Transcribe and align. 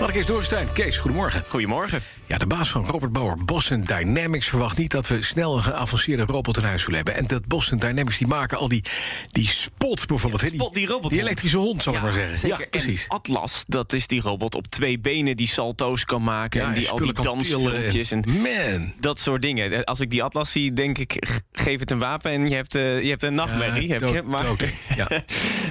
Laat 0.00 0.08
ik 0.08 0.14
eens 0.14 0.26
doorstijn. 0.26 0.72
Kees, 0.72 0.98
goedemorgen. 0.98 1.42
Goedemorgen. 1.48 2.02
Ja, 2.26 2.38
de 2.38 2.46
baas 2.46 2.70
van 2.70 2.86
Robert 2.86 3.12
Bauer, 3.12 3.44
Boston 3.44 3.82
Dynamics, 3.82 4.46
verwacht 4.48 4.78
niet 4.78 4.90
dat 4.90 5.08
we 5.08 5.22
snel 5.22 5.56
een 5.56 5.62
geavanceerde 5.62 6.22
robot 6.22 6.56
in 6.56 6.62
huis 6.62 6.82
zullen 6.82 6.96
hebben. 6.96 7.14
En 7.14 7.26
dat 7.26 7.46
Boston 7.46 7.78
Dynamics 7.78 8.18
die 8.18 8.26
maken 8.26 8.58
al 8.58 8.68
die, 8.68 8.84
die 9.30 9.48
spot 9.48 10.06
bijvoorbeeld. 10.06 10.42
Spot, 10.42 10.74
die 10.74 10.86
robot. 10.86 11.10
Die 11.10 11.20
elektrische 11.20 11.56
hond, 11.56 11.82
zal 11.82 11.94
ik 11.94 12.02
maar 12.02 12.12
zeggen. 12.12 12.38
Zeker. 12.38 12.58
Ja, 12.58 12.66
precies. 12.70 13.02
En 13.02 13.08
Atlas, 13.08 13.64
dat 13.66 13.92
is 13.92 14.06
die 14.06 14.20
robot 14.20 14.54
op 14.54 14.66
twee 14.66 14.98
benen 14.98 15.36
die 15.36 15.48
salto's 15.48 16.04
kan 16.04 16.22
maken. 16.22 16.60
Ja, 16.60 16.66
en 16.66 16.74
die 16.74 16.84
en 16.84 16.90
al 16.90 16.98
die 16.98 17.12
dansfilmpjes. 17.12 18.10
En 18.10 18.24
Man. 18.26 18.92
dat 19.00 19.18
soort 19.18 19.42
dingen. 19.42 19.84
Als 19.84 20.00
ik 20.00 20.10
die 20.10 20.22
Atlas 20.22 20.52
zie, 20.52 20.72
denk 20.72 20.98
ik, 20.98 21.42
geef 21.52 21.80
het 21.80 21.90
een 21.90 21.98
wapen 21.98 22.30
en 22.30 22.48
je 22.48 22.54
hebt, 22.54 22.74
eh, 22.74 23.02
je 23.02 23.08
hebt 23.08 23.22
een 23.22 23.34
nachtmerrie. 23.34 23.92
Heb 23.92 24.00
je? 24.00 24.22
Maar 24.22 24.44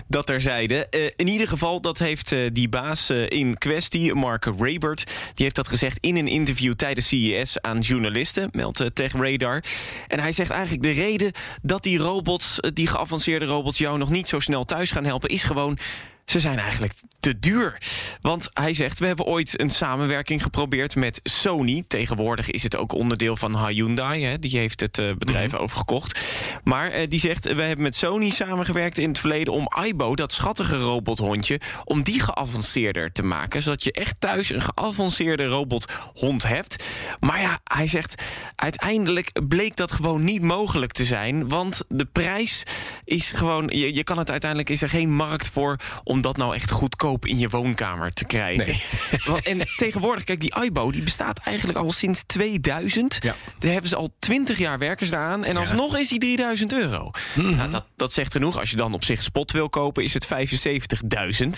dat 0.07 0.25
terzijde. 0.25 0.87
Eh, 0.89 1.05
in 1.15 1.27
ieder 1.27 1.47
geval, 1.47 1.81
dat 1.81 1.99
heeft 1.99 2.31
eh, 2.31 2.39
die 2.53 2.69
baas 2.69 3.09
eh, 3.09 3.29
in 3.29 3.57
kwestie, 3.57 4.15
Mark 4.23 4.45
Rabert... 4.45 5.03
die 5.05 5.43
heeft 5.43 5.55
dat 5.55 5.67
gezegd 5.67 5.97
in 6.01 6.15
een 6.15 6.27
interview 6.27 6.73
tijdens 6.73 7.07
CES 7.07 7.61
aan 7.61 7.79
journalisten... 7.79 8.49
meldt 8.51 8.79
eh, 8.79 8.87
Tech 8.87 9.11
Radar. 9.13 9.63
En 10.07 10.19
hij 10.19 10.31
zegt 10.31 10.49
eigenlijk 10.49 10.83
de 10.83 10.91
reden 10.91 11.31
dat 11.61 11.83
die 11.83 11.97
robots... 11.97 12.59
eh, 12.59 12.71
die 12.73 12.87
geavanceerde 12.87 13.45
robots 13.45 13.77
jou 13.77 13.97
nog 13.97 14.09
niet 14.09 14.27
zo 14.27 14.39
snel 14.39 14.63
thuis 14.63 14.91
gaan 14.91 15.05
helpen... 15.05 15.29
is 15.29 15.43
gewoon... 15.43 15.77
Ze 16.25 16.39
zijn 16.39 16.59
eigenlijk 16.59 16.93
te 17.19 17.39
duur. 17.39 17.77
Want 18.21 18.49
hij 18.53 18.73
zegt, 18.73 18.99
we 18.99 19.05
hebben 19.05 19.25
ooit 19.25 19.59
een 19.59 19.69
samenwerking 19.69 20.43
geprobeerd 20.43 20.95
met 20.95 21.19
Sony. 21.23 21.83
Tegenwoordig 21.87 22.49
is 22.49 22.63
het 22.63 22.75
ook 22.75 22.93
onderdeel 22.93 23.35
van 23.35 23.67
Hyundai. 23.67 24.23
Hè. 24.25 24.39
Die 24.39 24.57
heeft 24.57 24.79
het 24.79 24.97
eh, 24.97 25.11
bedrijf 25.17 25.53
overgekocht. 25.53 26.19
Maar 26.63 26.89
eh, 26.89 27.07
die 27.07 27.19
zegt, 27.19 27.43
we 27.43 27.61
hebben 27.61 27.83
met 27.83 27.95
Sony 27.95 28.29
samengewerkt 28.29 28.97
in 28.97 29.09
het 29.09 29.19
verleden... 29.19 29.53
om 29.53 29.67
Aibo, 29.67 30.15
dat 30.15 30.31
schattige 30.31 30.75
robothondje, 30.75 31.59
om 31.85 32.03
die 32.03 32.19
geavanceerder 32.19 33.11
te 33.11 33.23
maken. 33.23 33.61
Zodat 33.61 33.83
je 33.83 33.91
echt 33.91 34.15
thuis 34.19 34.49
een 34.49 34.61
geavanceerde 34.61 35.45
robothond 35.45 36.43
hebt. 36.43 36.83
Maar 37.19 37.41
ja, 37.41 37.59
hij 37.63 37.87
zegt, 37.87 38.23
uiteindelijk 38.55 39.47
bleek 39.47 39.75
dat 39.75 39.91
gewoon 39.91 40.23
niet 40.23 40.41
mogelijk 40.41 40.91
te 40.91 41.03
zijn. 41.03 41.49
Want 41.49 41.81
de 41.87 42.05
prijs 42.05 42.63
is 43.05 43.31
gewoon... 43.31 43.69
Je, 43.73 43.93
je 43.93 44.03
kan 44.03 44.17
het 44.17 44.31
uiteindelijk, 44.31 44.69
is 44.69 44.81
er 44.81 44.89
geen 44.89 45.15
markt 45.15 45.47
voor... 45.47 45.77
om 46.03 46.12
dat 46.21 46.37
nou 46.37 46.55
echt 46.55 46.71
goedkoop 46.71 47.25
in 47.25 47.39
je 47.39 47.49
woonkamer 47.49 48.13
te 48.13 48.25
krijgen. 48.25 48.65
Nee. 48.65 48.81
Want- 49.27 49.45
en 49.47 49.61
tegenwoordig, 49.77 50.23
kijk, 50.23 50.39
die 50.39 50.53
Aibo 50.53 50.91
die 50.91 51.01
bestaat 51.03 51.39
eigenlijk 51.39 51.77
al 51.77 51.91
sinds 51.91 52.23
2000. 52.25 53.17
Ja. 53.19 53.35
Daar 53.59 53.71
hebben 53.71 53.89
ze 53.89 53.95
al 53.95 54.13
20 54.19 54.57
jaar 54.57 54.77
werken 54.77 55.05
ze 55.05 55.11
daaraan. 55.11 55.43
En 55.43 55.57
alsnog 55.57 55.97
is 55.97 56.09
die 56.09 56.19
3000 56.19 56.73
euro. 56.73 57.09
Mhm. 57.35 57.55
nou, 57.55 57.69
dat, 57.69 57.85
dat 57.95 58.13
zegt 58.13 58.31
genoeg. 58.31 58.59
Als 58.59 58.69
je 58.69 58.75
dan 58.75 58.93
op 58.93 59.03
zich 59.03 59.23
spot 59.23 59.51
wil 59.51 59.69
kopen, 59.69 60.03
is 60.03 60.13
het 60.13 60.25
75.000. 60.25 61.49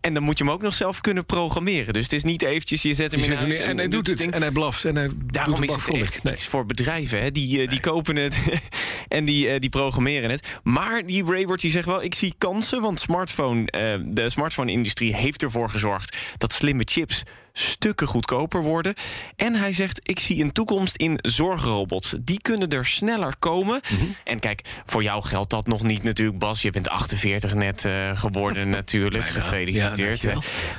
En 0.00 0.14
dan 0.14 0.22
moet 0.22 0.38
je 0.38 0.44
hem 0.44 0.52
ook 0.52 0.62
nog 0.62 0.74
zelf 0.74 1.00
kunnen 1.00 1.26
programmeren. 1.26 1.92
Dus 1.92 2.02
het 2.02 2.12
is 2.12 2.24
niet 2.24 2.42
eventjes, 2.42 2.82
je 2.82 2.94
zet 2.94 3.10
hem 3.10 3.20
Je 3.20 3.26
in 3.26 3.32
huis 3.36 3.58
neer 3.58 3.68
en 3.68 3.76
hij 3.76 3.88
doet 3.88 4.06
het 4.06 4.18
ding. 4.18 4.32
En 4.32 4.40
hij 4.40 4.50
blaft. 4.50 4.84
En 4.84 4.96
hij 4.96 5.10
Daarom 5.26 5.62
is 5.62 5.74
het 5.74 5.88
echt 5.94 6.22
Nee. 6.22 6.32
iets 6.32 6.46
voor 6.46 6.66
bedrijven. 6.66 7.22
Hè? 7.22 7.30
Die, 7.30 7.62
eh, 7.62 7.68
die 7.68 7.80
kopen 7.80 8.16
het 8.16 8.38
en 9.08 9.24
die, 9.24 9.48
eh, 9.48 9.60
die 9.60 9.70
programmeren 9.70 10.30
het. 10.30 10.58
Maar 10.62 11.06
die 11.06 11.24
Raybert 11.24 11.60
die 11.60 11.70
zegt 11.70 11.86
wel, 11.86 12.02
ik 12.02 12.14
zie 12.14 12.34
kansen. 12.38 12.80
Want 12.80 13.00
smartphone, 13.00 13.70
eh, 13.70 13.94
de 14.04 14.30
smartphone-industrie 14.30 15.14
heeft 15.14 15.42
ervoor 15.42 15.70
gezorgd... 15.70 16.16
dat 16.38 16.52
slimme 16.52 16.82
chips 16.84 17.22
stukken 17.58 18.06
goedkoper 18.06 18.62
worden. 18.62 18.94
En 19.36 19.54
hij 19.54 19.72
zegt, 19.72 20.08
ik 20.08 20.18
zie 20.18 20.42
een 20.42 20.52
toekomst 20.52 20.96
in 20.96 21.18
zorgrobots. 21.22 22.14
Die 22.20 22.40
kunnen 22.40 22.68
er 22.68 22.86
sneller 22.86 23.36
komen. 23.38 23.80
Mhm. 23.82 24.04
En 24.24 24.38
kijk, 24.38 24.60
voor 24.84 25.02
jou 25.02 25.22
geldt 25.22 25.50
dat 25.50 25.66
nog 25.66 25.82
niet 25.82 26.02
natuurlijk, 26.02 26.38
Bas. 26.38 26.62
Je 26.62 26.70
bent 26.70 26.88
48 26.88 27.54
net 27.54 27.84
eh, 27.84 28.10
geworden 28.14 28.70
natuurlijk. 28.80 29.24
Bijna. 29.24 29.40
Gefeliciteerd. 29.40 30.22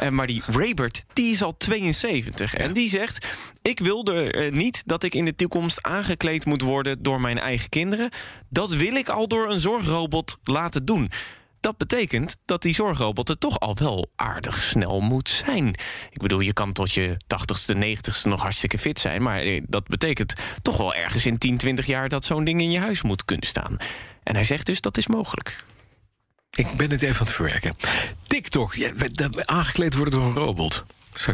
Ja, 0.01 0.09
maar 0.09 0.27
die 0.27 0.41
Raybert, 0.47 1.03
die 1.13 1.33
is 1.33 1.43
al 1.43 1.57
72. 1.57 2.53
En 2.53 2.73
die 2.73 2.89
zegt, 2.89 3.25
ik 3.61 3.79
wilde 3.79 4.31
eh, 4.31 4.51
niet 4.51 4.83
dat 4.85 5.03
ik 5.03 5.15
in 5.15 5.25
de 5.25 5.35
toekomst 5.35 5.83
aangekleed 5.83 6.45
moet 6.45 6.61
worden... 6.61 7.03
door 7.03 7.21
mijn 7.21 7.39
eigen 7.39 7.69
kinderen. 7.69 8.09
Dat 8.49 8.73
wil 8.73 8.95
ik 8.95 9.09
al 9.09 9.27
door 9.27 9.49
een 9.49 9.59
zorgrobot 9.59 10.37
laten 10.43 10.85
doen. 10.85 11.11
Dat 11.59 11.77
betekent 11.77 12.37
dat 12.45 12.61
die 12.61 12.73
zorgrobot 12.73 13.29
er 13.29 13.37
toch 13.37 13.59
al 13.59 13.75
wel 13.75 14.11
aardig 14.15 14.57
snel 14.57 14.99
moet 14.99 15.29
zijn. 15.29 15.67
Ik 16.09 16.21
bedoel, 16.21 16.39
je 16.39 16.53
kan 16.53 16.73
tot 16.73 16.91
je 16.93 17.17
80ste, 17.17 17.75
90ste 17.75 18.21
nog 18.23 18.41
hartstikke 18.41 18.77
fit 18.77 18.99
zijn... 18.99 19.21
maar 19.21 19.39
eh, 19.39 19.63
dat 19.67 19.87
betekent 19.87 20.33
toch 20.61 20.77
wel 20.77 20.95
ergens 20.95 21.25
in 21.25 21.37
10, 21.37 21.57
20 21.57 21.85
jaar... 21.85 22.09
dat 22.09 22.25
zo'n 22.25 22.43
ding 22.43 22.61
in 22.61 22.71
je 22.71 22.79
huis 22.79 23.01
moet 23.01 23.25
kunnen 23.25 23.47
staan. 23.47 23.77
En 24.23 24.35
hij 24.35 24.43
zegt 24.43 24.65
dus, 24.65 24.81
dat 24.81 24.97
is 24.97 25.07
mogelijk. 25.07 25.63
Ik 26.51 26.77
ben 26.77 26.91
het 26.91 27.01
even 27.01 27.19
aan 27.19 27.25
het 27.25 27.35
verwerken. 27.35 27.77
TikTok, 28.27 28.75
aangekleed 29.45 29.93
worden 29.93 30.19
door 30.19 30.27
een 30.27 30.33
robot. 30.33 30.83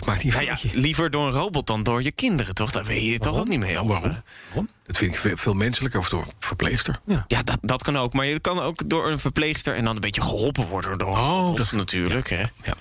Maakt 0.06 0.22
hij 0.22 0.32
Nou 0.32 0.44
ja, 0.44 0.56
foutje. 0.58 0.80
liever 0.80 1.10
door 1.10 1.26
een 1.26 1.32
robot 1.34 1.68
dan 1.68 1.84
door 1.84 2.04
je 2.04 2.12
kinderen, 2.12 2.54
toch? 2.56 2.72
Daar 2.72 2.86
weet 2.86 3.04
je 3.10 3.20
toch 3.20 3.38
ook 3.40 3.48
niet 3.48 3.60
mee 3.60 3.72
helpen. 3.72 3.92
waarom? 3.94 4.22
Waarom? 4.48 4.70
Dat 4.86 4.98
vind 4.98 5.16
ik 5.26 5.38
veel, 5.40 5.54
menselijker. 5.54 6.00
Of 6.00 6.10
door 6.10 6.22
een 6.22 6.32
verpleegster. 6.40 7.00
Ja, 7.28 7.44
dat, 7.44 7.58
dat 7.62 7.84
kan 7.84 7.98
ook. 7.98 8.14
Maar 8.14 8.26
je 8.26 8.40
kan 8.40 8.60
ook 8.60 8.90
door 8.90 9.08
een 9.12 9.20
verpleegster 9.20 9.74
en 9.76 9.84
dan 9.86 9.96
een 9.96 10.02
beetje 10.02 10.22
geholpen 10.22 10.68
worden 10.68 10.98
door 10.98 11.08
een 11.18 11.24
Oh, 11.24 11.56
dat- 11.56 11.72
natuurlijk. 11.72 12.30
Hè? 12.30 12.40
Ja. 12.64 12.74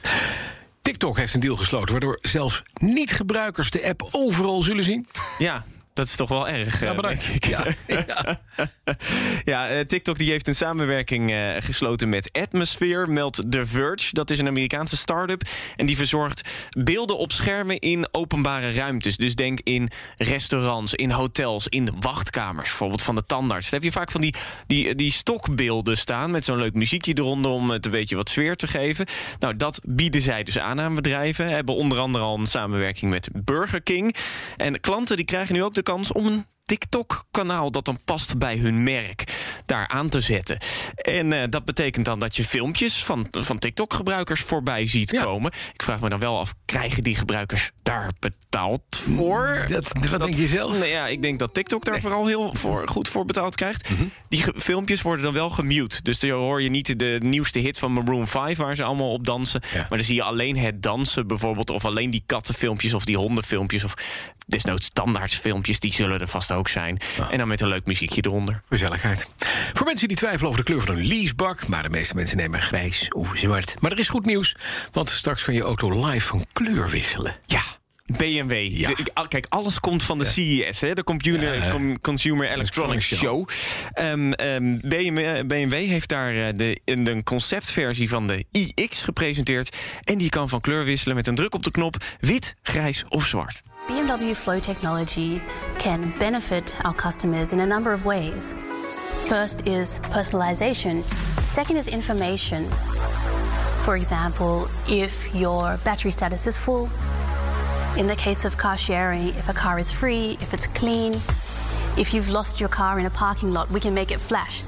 TikTok 0.83 1.17
heeft 1.17 1.35
een 1.35 1.41
deal 1.41 1.57
gesloten... 1.57 1.91
waardoor 1.91 2.19
zelfs 2.21 2.63
niet-gebruikers 2.75 3.71
de 3.71 3.85
app 3.89 4.09
overal 4.11 4.63
zullen 4.63 4.85
zien. 4.85 5.09
Ja, 5.39 5.65
dat 5.95 6.07
is 6.07 6.17
toch 6.17 6.29
wel 6.29 6.49
erg. 6.49 6.81
Ja, 6.81 6.91
eh, 6.91 6.97
bedankt. 6.97 7.27
denk 7.27 7.45
ik. 7.45 7.47
Ja, 7.47 7.65
ja. 8.07 8.41
Ja, 9.45 9.69
eh, 9.69 9.81
TikTok 9.81 10.19
die 10.19 10.31
heeft 10.31 10.49
een 10.49 10.55
samenwerking 10.55 11.31
eh, 11.31 11.39
gesloten 11.59 12.09
met 12.09 12.29
Atmosphere, 12.33 13.07
meldt 13.07 13.51
The 13.51 13.67
Verge. 13.67 14.09
Dat 14.11 14.31
is 14.31 14.39
een 14.39 14.47
Amerikaanse 14.47 14.97
start-up. 14.97 15.43
En 15.77 15.87
die 15.87 15.97
verzorgt 15.97 16.51
beelden 16.79 17.19
op 17.19 17.33
schermen 17.33 17.79
in 17.79 18.09
openbare 18.11 18.71
ruimtes. 18.71 19.17
Dus 19.17 19.35
denk 19.35 19.61
in 19.63 19.91
restaurants, 20.17 20.95
in 20.95 21.11
hotels, 21.11 21.69
in 21.69 21.91
wachtkamers. 22.01 22.69
Bijvoorbeeld 22.69 23.03
van 23.03 23.15
de 23.15 23.27
tandarts. 23.27 23.71
Daar 23.71 23.81
heb 23.81 23.93
je 23.93 23.99
vaak 23.99 24.11
van 24.11 24.21
die, 24.21 24.35
die, 24.67 24.95
die 24.95 25.13
stokbeelden 25.13 25.97
staan... 25.97 26.31
met 26.31 26.45
zo'n 26.45 26.59
leuk 26.59 26.75
muziekje 26.75 27.15
eronder 27.19 27.51
om 27.51 27.71
het 27.71 27.85
een 27.85 27.91
beetje 27.91 28.17
wat 28.17 28.29
sfeer 28.29 28.57
te 28.57 28.67
geven. 28.67 29.07
Nou, 29.39 29.57
dat 29.57 29.81
bieden 29.87 30.23
zij 30.23 30.43
dus 30.43 30.59
aan 30.59 30.81
aan 30.81 30.95
bedrijven. 30.95 31.49
Hebben 31.49 31.75
onder 31.75 31.99
andere 31.99 32.25
al 32.25 32.39
een 32.39 32.47
samenwerking 32.47 33.11
met 33.11 33.29
Burger 33.45 33.83
King. 33.83 34.17
En 34.57 34.81
klanten 34.81 35.17
die 35.17 35.25
krijgen 35.25 35.55
nu 35.55 35.63
ook 35.63 35.75
de 35.75 35.82
kans 35.83 36.13
om 36.13 36.27
een 36.27 36.47
TikTok-kanaal 36.65 37.71
dat 37.71 37.85
dan 37.85 37.99
past 38.05 38.39
bij 38.39 38.57
hun 38.57 38.83
merk 38.83 39.25
daar 39.67 39.89
aan 39.89 40.09
te 40.09 40.21
zetten. 40.21 40.59
En 40.95 41.33
eh, 41.33 41.43
dat 41.51 41.65
betekent 41.65 42.05
dan 42.05 42.19
dat 42.19 42.37
je 42.37 42.45
filmpjes 42.45 43.05
van, 43.05 43.27
van 43.31 43.59
TikTok-gebruikers 43.59 44.41
voorbij 44.41 44.87
ziet 44.87 45.11
Ja. 45.11 45.23
komen. 45.23 45.53
Ik 45.73 45.83
vraag 45.83 46.01
me 46.01 46.09
dan 46.09 46.19
wel 46.19 46.39
af, 46.39 46.55
krijgen 46.65 47.03
die 47.03 47.17
gebruikers 47.17 47.71
daar 47.83 48.11
betaald 48.19 48.83
voor? 48.91 49.65
Dat, 49.69 49.93
wat 50.11 50.21
denk 50.21 50.35
je 50.35 50.47
zelf? 50.47 50.87
Ja, 50.87 51.07
ik 51.07 51.23
denk 51.23 51.39
dat 51.39 51.55
TikTok 51.55 51.85
daar 51.85 52.01
vooral 52.01 52.27
heel 52.27 52.55
voor, 52.55 52.89
goed 52.89 53.09
voor 53.09 53.25
betaald 53.25 53.55
krijgt. 53.57 53.91
Mhm. 53.91 54.03
Die 54.29 54.45
filmpjes 54.55 55.03
worden 55.03 55.25
dan 55.25 55.35
wel 55.35 55.51
gemute. 55.51 56.03
Dus 56.03 56.19
dan 56.19 56.31
hoor 56.31 56.63
je 56.63 56.69
niet 56.69 56.99
de 56.99 57.19
nieuwste 57.23 57.59
hit 57.59 57.79
van 57.79 57.93
Maroon 57.93 58.27
5... 58.27 58.59
waar 58.59 58.77
ze 58.77 58.83
allemaal 58.83 59.13
op 59.13 59.25
dansen. 59.27 59.63
Ja. 59.73 59.79
Maar 59.79 59.99
dan 59.99 60.03
zie 60.03 60.15
je 60.15 60.23
alleen 60.23 60.57
het 60.57 60.83
dansen 60.83 61.27
bijvoorbeeld... 61.27 61.71
of 61.71 61.85
alleen 61.85 62.11
die 62.11 62.23
kattenfilmpjes 62.27 62.95
of 62.95 63.05
die 63.05 63.17
hondenfilmpjes... 63.17 63.85
of 63.85 63.95
desnoods 64.47 64.87
standaardsfilmpjes, 64.87 65.81
die 65.81 65.93
zullen 65.93 66.21
er 66.21 66.29
vast 66.29 66.53
ook 66.53 66.69
zijn. 66.69 66.99
En 67.31 67.39
dan 67.39 67.49
met 67.49 67.61
een 67.61 67.69
leuk 67.69 67.87
muziekje 67.87 68.23
eronder. 68.25 68.63
Gezelligheid. 68.69 69.29
Voor 69.73 69.87
mensen 69.87 70.09
die 70.09 70.17
twijfelen 70.17 70.47
over 70.47 70.65
de 70.65 70.67
kleur 70.67 70.81
van 70.81 70.95
hun 70.95 71.07
leasebak... 71.07 71.69
maar 71.69 71.83
de 71.83 71.89
meeste 71.91 72.15
mensen 72.15 72.37
nemen 72.37 72.61
grijs 72.61 73.09
of 73.09 73.31
zwart. 73.35 73.75
Maar 73.81 73.91
er 73.91 73.99
is 73.99 74.09
goed 74.09 74.25
nieuws, 74.25 74.57
want 74.93 75.11
straks 75.11 75.45
kan 75.45 75.55
je 75.55 75.63
auto 75.63 76.07
live 76.07 76.27
van 76.27 76.47
kleur 76.53 76.89
wisselen. 76.89 77.35
Ja. 77.47 77.63
BMW. 78.17 78.53
Ja. 78.71 78.89
De- 78.89 78.95
ik- 78.97 79.11
al- 79.15 79.29
kijk, 79.29 79.47
alles 79.49 79.81
komt 79.81 80.03
van 80.03 80.19
de 80.19 80.25
CES, 80.25 80.81
hè, 80.81 80.95
de 80.95 81.05
Computer, 81.05 81.55
Ja, 81.65 81.71
Com- 81.71 82.01
Consumer 82.01 82.51
Electronics 82.51 83.11
Electronics 83.13 83.49
Show. 83.49 83.49
Ehm, 83.93 84.33
ehm, 84.33 84.79
BMW, 84.89 85.47
BMW 85.47 85.73
heeft 85.73 86.09
daar 86.09 86.35
eh, 86.35 86.45
de, 86.55 86.81
in 86.85 87.07
een 87.07 87.23
conceptversie 87.23 88.09
van 88.09 88.27
de 88.27 88.45
iX 88.75 89.03
gepresenteerd. 89.03 89.77
En 90.05 90.19
die 90.19 90.29
kan 90.29 90.49
van 90.49 90.61
kleur 90.61 90.85
wisselen 90.85 91.17
met 91.17 91.27
een 91.27 91.35
druk 91.35 91.55
op 91.55 91.63
de 91.65 91.71
knop 91.71 91.97
wit, 92.21 92.55
grijs 92.63 93.05
of 93.09 93.27
zwart. 93.27 93.63
BMW 93.87 94.35
Flow 94.35 94.61
technology 94.61 95.39
can 95.79 96.15
benefit 96.19 96.77
our 96.83 96.95
customers 96.97 97.51
in 97.51 97.61
a 97.61 97.65
number 97.65 97.95
of 97.95 98.03
ways. 98.03 98.53
First 99.27 99.55
is 99.65 99.99
personalization, 100.11 101.05
second 101.55 101.77
is 101.79 101.87
information. 101.93 102.67
For 103.79 103.95
example, 103.97 104.67
if 104.87 105.29
your 105.33 105.79
battery 105.83 106.11
status 106.11 106.47
is 106.47 106.57
full, 106.57 106.89
In 107.97 108.07
the 108.07 108.15
case 108.15 108.45
of 108.47 108.57
car 108.57 108.79
sharing, 108.79 109.29
if 109.37 109.49
a 109.49 109.53
car 109.53 109.79
is 109.79 109.93
free, 109.93 110.37
if 110.41 110.53
it's 110.53 110.67
clean, 110.73 111.13
if 111.97 112.11
you've 112.13 112.31
lost 112.33 112.59
your 112.59 112.71
car 112.75 112.99
in 112.99 113.05
a 113.07 113.11
parking 113.11 113.53
lot, 113.53 113.69
we 113.71 113.81
can 113.81 113.93
make 113.93 114.15
it 114.15 114.21
flash. 114.27 114.61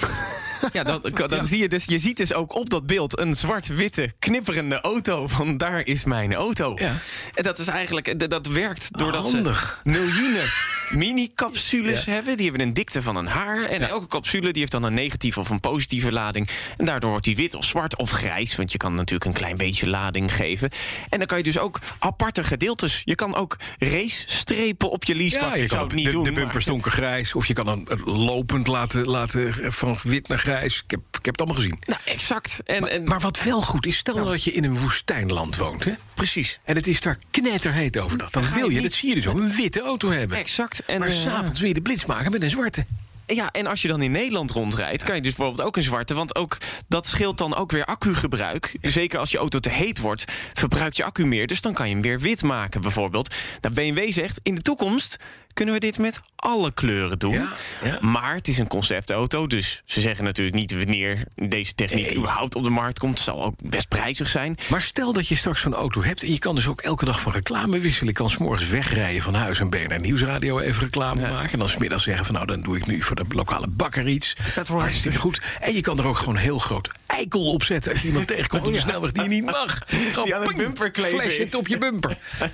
Ja, 0.72 0.82
dat, 0.82 1.10
dat 1.28 1.46
zie 1.46 1.58
je 1.58 1.68
dus. 1.68 1.84
Je 1.84 1.98
ziet 1.98 2.16
dus 2.16 2.34
ook 2.34 2.54
op 2.54 2.70
dat 2.70 2.86
beeld 2.86 3.18
een 3.18 3.36
zwart-witte 3.36 4.12
knipperende 4.18 4.80
auto. 4.80 5.28
Van 5.28 5.56
daar 5.56 5.86
is 5.86 6.04
mijn 6.04 6.34
auto. 6.34 6.72
Ja. 6.76 6.92
En 7.34 7.42
dat 7.42 7.58
is 7.58 7.66
eigenlijk, 7.66 8.18
dat- 8.20 8.30
dat 8.30 8.46
werkt 8.46 8.88
doordat 8.98 9.32
Handig. 9.32 9.80
ze 9.82 9.88
miljoenen 9.90 10.50
mini-capsules 10.90 12.04
hebben. 12.06 12.36
Die 12.36 12.48
hebben 12.48 12.66
een 12.66 12.74
dikte 12.74 13.02
van 13.02 13.16
een 13.16 13.26
haar. 13.26 13.64
En 13.64 13.88
elke 13.88 14.06
capsule 14.06 14.50
die 14.50 14.60
heeft 14.60 14.72
dan 14.72 14.82
een 14.82 14.94
negatieve 14.94 15.40
of 15.40 15.50
een 15.50 15.60
positieve 15.60 16.12
lading. 16.12 16.48
En 16.76 16.84
daardoor 16.84 17.10
wordt 17.10 17.24
die 17.24 17.36
wit 17.36 17.54
of 17.54 17.64
zwart 17.64 17.96
of 17.96 18.10
grijs. 18.10 18.56
Want 18.56 18.72
je 18.72 18.78
kan 18.78 18.94
natuurlijk 18.94 19.24
een 19.24 19.32
klein 19.36 19.56
beetje 19.56 19.88
lading 19.88 20.34
geven. 20.34 20.70
En 21.08 21.18
dan 21.18 21.26
kan 21.26 21.38
je 21.38 21.44
dus 21.44 21.58
ook 21.58 21.80
aparte 21.98 22.44
gedeeltes. 22.44 23.02
Je 23.04 23.14
kan 23.14 23.34
ook 23.34 23.56
race-strepen 23.78 24.90
op 24.90 25.04
je 25.04 25.14
leasebak. 25.14 25.54
Ja, 25.54 25.56
je 25.56 25.68
kan 25.68 25.78
het 25.78 25.92
niet 25.94 26.04
de, 26.04 26.10
doen. 26.10 26.24
de 26.24 26.30
maar- 26.30 26.40
bumpers 26.40 26.64
donkergrijs. 26.64 27.34
Of 27.34 27.46
je 27.46 27.54
kan 27.54 27.64
dan 27.64 27.86
het 27.88 28.00
lopend 28.04 28.66
laten, 28.66 29.04
laten 29.04 29.72
van 29.72 29.98
wit 30.02 30.28
naar 30.28 30.38
grijs. 30.38 30.82
Ik 30.84 30.90
heb, 30.90 31.00
ik 31.18 31.24
heb 31.24 31.38
het 31.38 31.40
allemaal 31.40 31.62
gezien. 31.62 31.78
Nou, 31.86 32.00
exact. 32.04 32.56
En, 32.64 32.90
en, 32.90 33.04
Maar 33.04 33.20
wat 33.20 33.42
wel 33.42 33.62
goed 33.62 33.86
is, 33.86 33.96
stel 33.96 34.14
nou 34.14 34.30
dat 34.30 34.44
je 34.44 34.52
in 34.52 34.64
een 34.64 34.78
woestijnland 34.78 35.56
woont. 35.56 35.84
Hè? 35.84 35.92
precies. 36.14 36.58
En 36.64 36.76
het 36.76 36.86
is 36.86 37.00
daar 37.00 37.18
knetterheet 37.30 37.98
overdag. 37.98 38.30
Dan 38.30 38.52
wil 38.52 38.68
je 38.68 38.80
dat 38.80 38.92
zie 38.92 39.08
je 39.08 39.14
dus 39.14 39.26
ook, 39.26 39.38
een 39.38 39.54
witte 39.54 39.80
auto 39.80 40.10
hebben. 40.10 40.38
Exact. 40.38 40.84
En, 40.84 40.98
Maar 40.98 41.08
eh, 41.08 41.14
s'avonds 41.14 41.60
wil 41.60 41.68
je 41.68 41.74
de 41.74 41.82
blitz 41.82 42.04
maken 42.04 42.30
met 42.30 42.42
een 42.42 42.50
zwarte. 42.50 42.86
Ja, 43.34 43.50
en 43.50 43.66
als 43.66 43.82
je 43.82 43.88
dan 43.88 44.02
in 44.02 44.10
Nederland 44.10 44.50
rondrijdt, 44.50 45.02
kan 45.02 45.14
je 45.14 45.20
dus 45.20 45.34
bijvoorbeeld 45.34 45.68
ook 45.68 45.76
een 45.76 45.82
zwarte. 45.82 46.14
Want 46.14 46.34
ook 46.34 46.56
dat 46.88 47.06
scheelt 47.06 47.38
dan 47.38 47.54
ook 47.54 47.70
weer 47.70 47.84
accugebruik. 47.84 48.76
Zeker 48.80 49.18
als 49.18 49.30
je 49.30 49.38
auto 49.38 49.58
te 49.58 49.70
heet 49.70 49.98
wordt, 49.98 50.24
verbruikt 50.54 50.96
je 50.96 51.04
accu 51.04 51.26
meer. 51.26 51.46
Dus 51.46 51.60
dan 51.60 51.72
kan 51.72 51.88
je 51.88 51.92
hem 51.92 52.02
weer 52.02 52.20
wit 52.20 52.42
maken, 52.42 52.80
bijvoorbeeld. 52.80 53.34
Nou, 53.60 53.74
BMW 53.74 54.12
zegt, 54.12 54.40
in 54.42 54.54
de 54.54 54.62
toekomst 54.62 55.16
kunnen 55.58 55.74
we 55.74 55.80
dit 55.80 55.98
met 55.98 56.20
alle 56.36 56.72
kleuren 56.72 57.18
doen. 57.18 57.32
Ja, 57.32 57.48
ja. 57.84 57.98
Maar 58.00 58.34
het 58.34 58.48
is 58.48 58.58
een 58.58 58.66
conceptauto, 58.66 59.46
dus 59.46 59.82
ze 59.84 60.00
zeggen 60.00 60.24
natuurlijk 60.24 60.56
niet 60.56 60.72
wanneer 60.72 61.22
deze 61.34 61.74
techniek 61.74 62.06
Nee. 62.06 62.16
überhaupt 62.16 62.54
op 62.54 62.64
de 62.64 62.70
markt 62.70 62.98
komt. 62.98 63.14
Het 63.14 63.22
zal 63.22 63.44
ook 63.44 63.54
best 63.62 63.88
prijzig 63.88 64.28
zijn. 64.28 64.56
Maar 64.68 64.82
stel 64.82 65.12
dat 65.12 65.28
je 65.28 65.34
straks 65.34 65.60
zo'n 65.60 65.74
auto 65.74 66.02
hebt... 66.02 66.22
en 66.22 66.32
je 66.32 66.38
kan 66.38 66.54
dus 66.54 66.66
ook 66.66 66.80
elke 66.80 67.04
dag 67.04 67.20
van 67.20 67.32
reclame 67.32 67.78
wisselen. 67.78 68.08
Je 68.08 68.14
kan 68.14 68.30
s'morgens 68.30 68.68
wegrijden 68.68 69.22
van 69.22 69.34
huis 69.34 69.60
en 69.60 69.70
BNR 69.70 70.00
Nieuwsradio 70.00 70.58
even 70.58 70.82
reclame 70.82 71.20
maken. 71.20 71.52
En 71.52 71.58
dan 71.58 71.68
smiddags 71.68 72.02
zeggen 72.04 72.24
van 72.24 72.34
nou, 72.34 72.46
dan 72.46 72.62
doe 72.62 72.76
ik 72.76 72.86
nu 72.86 73.02
voor 73.02 73.16
de 73.16 73.24
lokale 73.28 73.66
bakker 73.68 74.06
iets. 74.08 74.34
Dat 74.54 74.68
wordt- 74.68 74.84
hartstikke 74.84 75.18
goed. 75.18 75.40
En 75.60 75.74
je 75.74 75.80
kan 75.80 75.98
er 75.98 76.06
ook 76.06 76.16
gewoon 76.18 76.34
een 76.34 76.40
heel 76.40 76.58
groot 76.58 76.90
eikel 77.06 77.52
op 77.52 77.62
zetten... 77.62 77.92
als 77.92 78.00
je 78.00 78.06
iemand 78.08 78.26
tegenkomt 78.36 78.66
op 78.66 78.72
de 78.72 78.80
snelweg 78.80 79.12
die 79.12 79.22
je 79.22 79.28
niet 79.28 79.44
mag. 79.44 79.78
Gewoon 79.86 80.24
Die 80.24 80.34
aan 80.34 80.40
de 80.40 80.46
ping, 80.46 80.58
bumper 80.58 80.90
kleven 80.90 81.18
flash 81.18 81.36
het 81.38 81.54
op 81.54 81.66
je 81.68 81.78
bumper. 81.78 82.16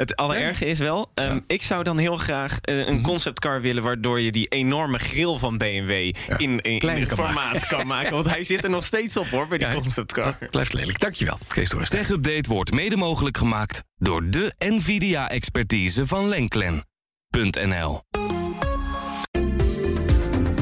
Het 0.00 0.16
allererge 0.16 0.66
is 0.66 0.78
wel, 0.78 1.10
ehm, 1.14 1.38
ik 1.46 1.62
zou 1.62 1.82
dan 1.82 1.98
heel 1.98 2.16
graag 2.16 2.58
eh, 2.60 2.74
Mhm. 2.74 2.88
een 2.88 3.02
conceptcar 3.02 3.60
willen... 3.60 3.82
waardoor 3.82 4.20
je 4.20 4.30
die 4.32 4.46
enorme 4.48 4.98
grill 4.98 5.38
van 5.38 5.58
BMW 5.58 5.90
in, 5.90 6.60
in, 6.60 6.78
klein 6.78 6.98
in 6.98 7.06
kan 7.06 7.16
formaat 7.16 7.66
kan 7.66 7.86
maken. 7.86 8.12
Want 8.12 8.28
hij 8.30 8.44
zit 8.44 8.64
er 8.64 8.70
nog 8.70 8.84
steeds 8.84 9.16
op, 9.16 9.28
hoor, 9.28 9.46
bij 9.46 9.58
die 9.58 9.66
Ja, 9.66 9.72
conceptcar. 9.74 10.36
Dat 10.40 10.50
blijft 10.50 10.72
lelijk. 10.72 11.00
Dankjewel, 11.00 11.38
Kees. 11.46 11.68
Tech 11.88 12.08
Update 12.08 12.48
wordt 12.48 12.72
mede 12.72 12.96
mogelijk 12.96 13.36
gemaakt 13.36 13.82
door 13.96 14.30
de 14.30 14.54
NVIDIA-expertise 14.58 16.06
van 16.06 16.28
Lenklen.nl. 16.28 18.02